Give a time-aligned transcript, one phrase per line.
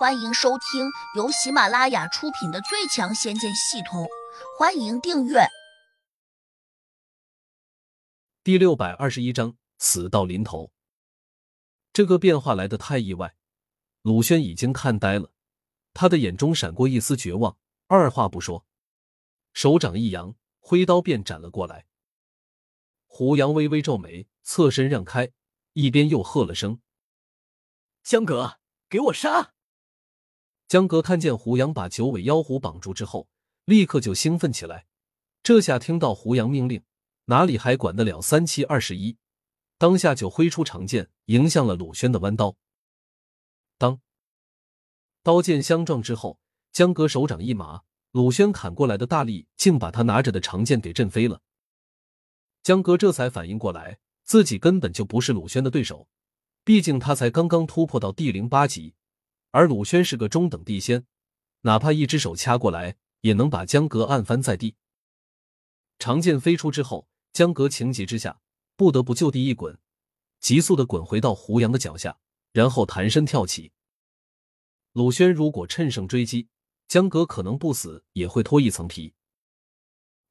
[0.00, 4.04] 欢迎收听由喜马拉雅出品的《最强仙剑系统》，
[4.58, 5.46] 欢迎订阅。
[8.42, 10.72] 第六百二十一章：死到临头。
[11.92, 13.36] 这个变化来得太意外，
[14.00, 15.34] 鲁轩已经看呆了，
[15.92, 18.64] 他的眼中闪过一丝绝望，二话不说，
[19.52, 21.84] 手掌一扬，挥刀便斩了过来。
[23.04, 25.30] 胡杨微微皱眉，侧身让开，
[25.74, 26.80] 一边又喝了声
[28.02, 29.52] ：“江哥，给我杀！”
[30.70, 33.26] 江哥看见胡杨把九尾妖狐绑住之后，
[33.64, 34.86] 立刻就兴奋起来。
[35.42, 36.84] 这下听到胡杨命令，
[37.24, 39.16] 哪里还管得了三七二十一？
[39.78, 42.54] 当下就挥出长剑，迎向了鲁轩的弯刀。
[43.78, 44.00] 当
[45.24, 46.38] 刀剑相撞之后，
[46.70, 47.82] 江哥手掌一麻，
[48.12, 51.40] 鲁轩砍过来的大力竟把他拿着的长剑给震飞了。
[52.62, 56.06] 江哥这才反应过来，自己根本就不是鲁轩的对手，
[56.62, 58.94] 毕竟他才刚刚突破到第零八级。
[59.52, 61.06] 而鲁轩是个中等地仙，
[61.62, 64.76] 哪怕一只手掐过来，也能把江格按翻在地。
[65.98, 68.40] 长剑飞出之后，江格情急之下
[68.76, 69.78] 不得不就地一滚，
[70.40, 72.18] 急速的滚回到胡杨的脚下，
[72.52, 73.72] 然后弹身跳起。
[74.92, 76.48] 鲁轩如果趁胜追击，
[76.88, 79.14] 江格可能不死也会脱一层皮。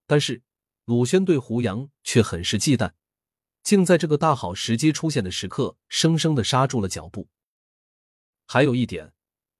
[0.08, 0.42] 但是
[0.86, 2.94] 鲁轩对胡杨却很是忌惮，
[3.64, 7.30] 竟在这个大好时机出现的时刻，生生的刹住了脚步。
[8.52, 9.14] 还有一点，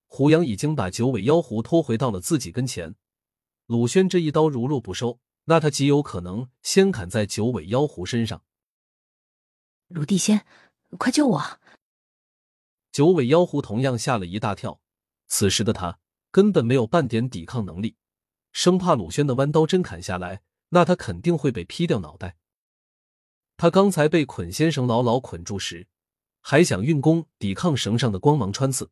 [0.08, 2.96] 胡杨已经把九尾妖狐拖回到了自己跟前。
[3.68, 8.44] 鲁轩这一刀如若不收，那他极有可能先砍在九尾妖狐身上。
[9.90, 10.44] 鲁地仙，
[10.98, 11.60] 快救我！
[12.92, 14.82] 九尾妖狐同样吓了一大跳，
[15.28, 16.00] 此时的他
[16.32, 17.96] 根本没有半点抵抗能力，
[18.52, 22.38] 生怕鲁轩的弯刀真砍下来，那他肯定会被劈掉脑袋。
[23.56, 25.88] 他刚才被捆仙绳牢牢捆住时。
[26.42, 28.92] 还想运功抵抗绳上的光芒穿刺，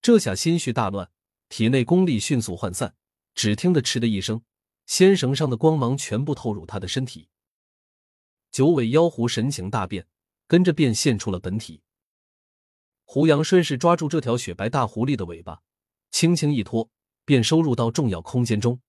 [0.00, 1.10] 这下心绪大乱，
[1.48, 2.96] 体内功力迅速涣散。
[3.34, 4.42] 只听得“嗤”的一声，
[4.84, 7.28] 仙绳上的光芒全部透入他的身体。
[8.50, 10.08] 九尾妖狐神情大变，
[10.48, 11.82] 跟着便现出了本体。
[13.04, 15.62] 胡杨顺势抓住这条雪白大狐狸的尾巴，
[16.10, 16.90] 轻轻一拖，
[17.24, 18.80] 便收入到重要空间中。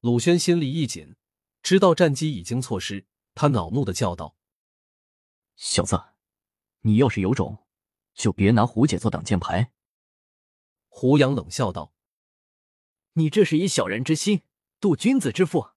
[0.00, 1.14] 鲁轩心里一紧，
[1.62, 3.06] 知道战机已经错失，
[3.36, 4.34] 他恼怒的叫道
[5.54, 5.96] ：“小子！”
[6.80, 7.66] 你要是有种，
[8.14, 9.72] 就别拿胡姐做挡箭牌。
[10.88, 11.92] 胡杨冷笑道
[13.14, 14.42] ：“你这是以小人之心
[14.80, 15.70] 度君子之腹。”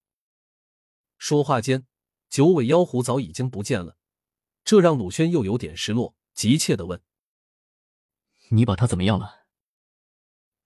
[1.17, 1.85] 说话间，
[2.29, 3.97] 九尾妖狐早已经不见了，
[4.63, 7.03] 这让鲁轩又有点失落，急切的问
[8.50, 9.45] ：“你把他怎么样了？”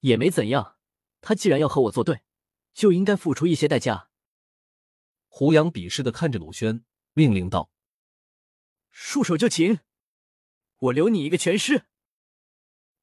[0.02, 0.78] 也没怎样，
[1.22, 2.22] 他既然要和我作对，
[2.74, 4.10] 就应该付出一些代价。
[5.28, 7.72] 胡杨鄙视的看着鲁轩，命令道
[8.92, 9.80] ：“束手就擒。”
[10.86, 11.86] 我留你一个全尸。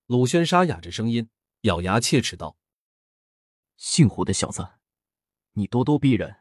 [0.06, 1.30] 鲁轩沙哑着声音，
[1.62, 2.56] 咬牙切齿道
[3.76, 4.68] ：“姓胡的小子，
[5.52, 6.36] 你咄咄逼人，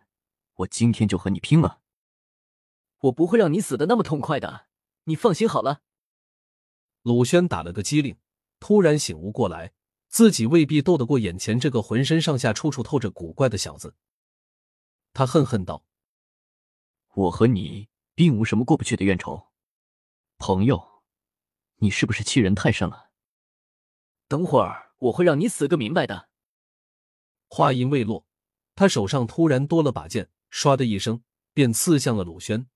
[0.55, 1.81] 我今天就和你拼了！
[2.99, 4.67] 我不会让你死的那么痛快的，
[5.05, 5.81] 你放心好了。”
[7.01, 8.17] 鲁轩打了个激灵，
[8.59, 9.73] 突然醒悟过来，
[10.09, 13.95] 自己未必斗得过眼前这个浑身上下处处透着古怪的小子。
[15.13, 15.85] 他恨恨道
[17.15, 19.47] ：“我和你并无什么过不去的怨仇，
[20.37, 20.89] 朋友。”
[21.83, 23.09] 你是不是欺人太甚了？
[24.27, 26.29] 等会儿我会让你死个明白的。
[27.47, 28.27] 话音未落，
[28.75, 32.69] 他手上突然多了把剑，唰的一声便刺向了鲁轩。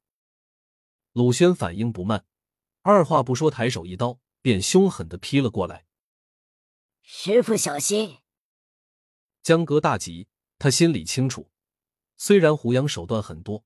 [1.14, 2.26] 鲁轩反应不慢，
[2.82, 5.86] 二话不说，抬手一刀便凶狠的劈了过来。
[7.04, 8.18] 师傅小心！
[9.44, 10.28] 江格大急，
[10.58, 11.52] 他心里清楚，
[12.18, 13.64] 虽然胡杨手段很多，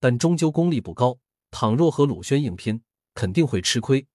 [0.00, 2.82] 但终究功力不高，倘若和鲁轩硬拼，
[3.12, 4.08] 肯定会吃亏。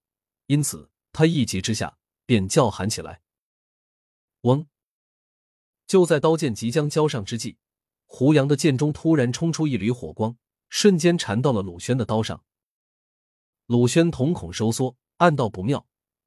[0.46, 3.22] 因此，他一急之下便叫喊起来
[4.42, 4.66] ：“嗡！”
[5.86, 7.58] 就在刀剑即将交上之际，
[8.04, 10.36] 胡杨的剑中突然冲出一缕火光，
[10.68, 12.44] 瞬间缠到了鲁轩的刀上。
[13.66, 15.86] 鲁轩瞳孔收缩，暗道不妙，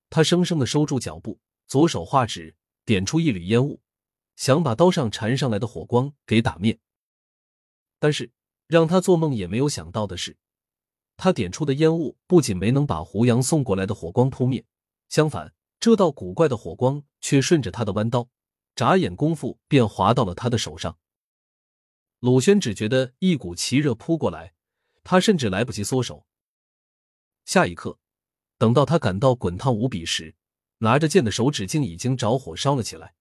[0.10, 3.82] 他生生的收住脚步，左手画指，点出一缕烟雾，
[4.36, 6.80] 想把刀上缠上来的火光给打灭。
[8.00, 8.32] 但是，
[8.68, 10.38] 让他做梦也没有想到的是。
[11.18, 14.64] 他点出的烟雾不仅没能把胡杨送过来的火光扑灭，
[15.10, 18.30] 相反，这道古怪的火光却顺着他的弯刀，
[18.76, 20.98] 眨眼功夫便划到了他的手上。
[22.20, 24.54] 鲁轩只觉得一股奇热扑过来，
[25.04, 26.26] 他甚至来不及缩手。
[27.46, 27.98] 下一刻，
[28.58, 30.36] 等到他感到滚烫无比时，
[30.80, 33.16] 拿着剑的手指竟已经着火烧了起来。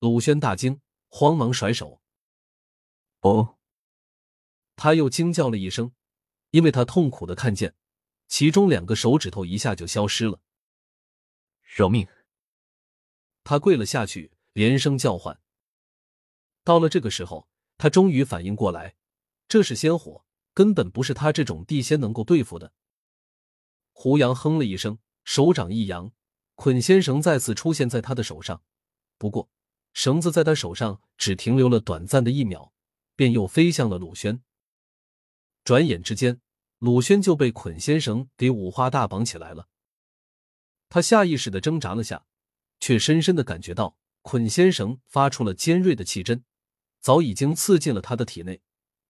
[0.00, 2.00] 鲁轩大惊，慌忙甩手。
[3.20, 3.56] 哦，
[4.74, 5.92] 他又惊叫了一声。
[6.52, 7.74] 因为他痛苦的看见，
[8.28, 10.40] 其中两个手指头一下就消失了。
[11.62, 12.06] 饶命！
[13.42, 15.40] 他跪了下去，连声叫唤。
[16.62, 18.96] 到了这个时候，他终于反应过来，
[19.48, 22.72] 这是仙火，根本不是他这种地仙能够对付的。
[23.92, 26.12] 胡杨哼了一声，手掌一扬，
[26.54, 28.62] 捆仙绳再次出现在他的手上。
[29.16, 29.50] 不过，
[29.94, 32.74] 绳子在他手上只停留了短暂的一秒，
[33.16, 34.42] 便又飞向了鲁轩。
[35.64, 36.40] 转眼之间，
[36.78, 39.68] 鲁轩就被捆仙绳给五花大绑起来了。
[40.88, 42.26] 他下意识的挣扎了下，
[42.80, 46.44] 却深深的感觉到捆仙绳发出了尖锐的气针，
[47.00, 48.60] 早已经刺进了他的体内，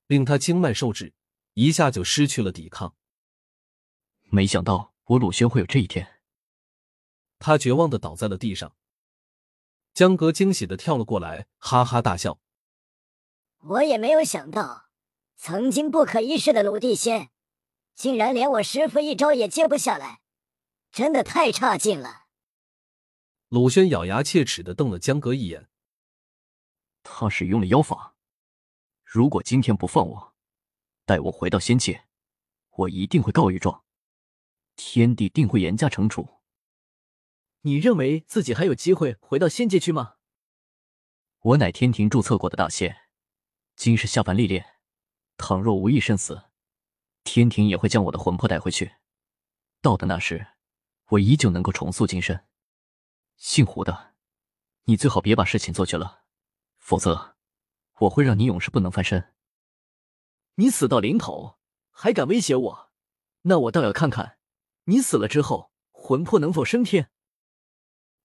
[0.07, 1.15] 令他经脉受制，
[1.55, 2.95] 一下就失去了抵抗。
[4.31, 6.21] 没想到我鲁轩会有这一天。
[7.39, 8.77] 他绝望的倒在了地上。
[9.93, 12.39] 江格惊喜的跳了过来，哈哈大笑。
[13.59, 14.91] 我也没有想到，
[15.37, 17.31] 曾经不可一世的鲁地仙，
[17.95, 20.21] 竟然连我师傅一招也接不下来，
[20.91, 22.27] 真的太差劲了。
[23.49, 25.69] 鲁轩咬牙切齿的瞪了江哥一眼。
[27.03, 28.15] 他使用了妖法，
[29.05, 30.35] 如果今天不放我，
[31.05, 32.07] 待我回到仙界，
[32.71, 33.85] 我一定会告御状，
[34.77, 36.41] 天帝定会严加惩处。
[37.63, 40.15] 你认为自己还有机会回到仙界去吗？
[41.41, 42.97] 我乃天庭注册过的大仙，
[43.75, 44.72] 今世下凡历练，
[45.43, 46.45] 倘若无意身死，
[47.25, 48.93] 天庭也会将我的魂魄带回去。
[49.81, 50.47] 到的那时，
[51.09, 52.47] 我依旧能够重塑金身。
[53.37, 54.15] 姓胡的，
[54.85, 56.21] 你最好别把事情做绝了，
[56.79, 57.35] 否则
[57.99, 59.35] 我会让你永世不能翻身。
[60.55, 61.59] 你死到临头
[61.91, 62.93] 还敢威胁我？
[63.43, 64.39] 那我倒要看看，
[64.85, 67.11] 你死了之后魂魄能否升天。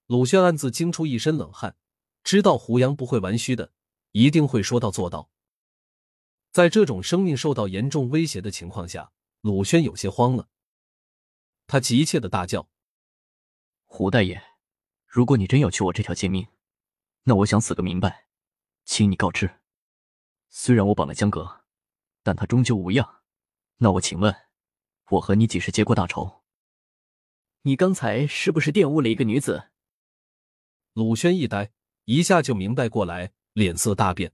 [0.05, 1.77] 鲁轩暗自惊出一身冷汗，
[2.23, 3.73] 知道胡杨不会玩虚的，
[4.11, 5.31] 一定会说到做到。
[6.57, 9.11] 在这种生命受到严重威胁的情况下，
[9.41, 10.49] 鲁轩有些慌了。
[11.67, 12.67] 他急切的大叫
[13.85, 14.41] ：“胡大爷，
[15.05, 16.47] 如果你真要取我这条贱命，
[17.25, 18.25] 那我想死个明白，
[18.85, 19.59] 请你告知。
[20.49, 21.63] 虽然我绑了江阁，
[22.23, 23.21] 但他终究无恙。
[23.75, 24.35] 那我请问，
[25.11, 26.41] 我和你几时结过大仇？
[27.61, 29.69] 你刚才是不是玷污了一个女子？”
[30.93, 31.71] 鲁轩一呆，
[32.05, 34.33] 一下就明白过来，脸色大变。